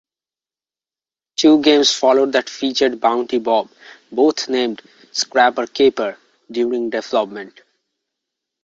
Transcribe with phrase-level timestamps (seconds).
[1.35, 3.69] Two games followed that featured Bounty Bob,
[4.11, 4.81] both named
[5.11, 6.17] "Scraper Caper"
[6.49, 7.61] during development.